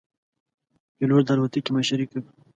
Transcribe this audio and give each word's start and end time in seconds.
پیلوټ 0.97 1.23
د 1.27 1.29
الوتکې 1.33 1.71
مشري 1.77 2.05
کوي. 2.11 2.29